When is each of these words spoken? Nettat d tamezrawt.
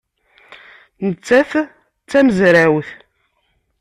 Nettat 1.07 1.51
d 2.05 2.05
tamezrawt. 2.09 2.89